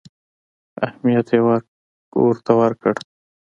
[0.87, 1.39] اهمیت یې
[2.23, 2.93] ورته ورکړ.